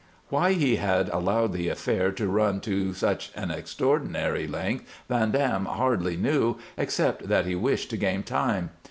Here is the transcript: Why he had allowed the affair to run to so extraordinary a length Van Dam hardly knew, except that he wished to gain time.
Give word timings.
Why 0.29 0.53
he 0.53 0.77
had 0.77 1.09
allowed 1.09 1.53
the 1.53 1.69
affair 1.69 2.11
to 2.13 2.27
run 2.27 2.59
to 2.61 2.91
so 2.95 3.15
extraordinary 3.47 4.45
a 4.45 4.47
length 4.47 4.87
Van 5.07 5.29
Dam 5.29 5.65
hardly 5.65 6.17
knew, 6.17 6.57
except 6.75 7.27
that 7.27 7.45
he 7.45 7.53
wished 7.53 7.91
to 7.91 7.97
gain 7.97 8.23
time. 8.23 8.71